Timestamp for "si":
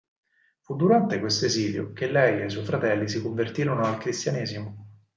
3.07-3.21